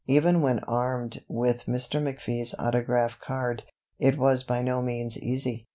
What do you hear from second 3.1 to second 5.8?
card, it was by no means easy.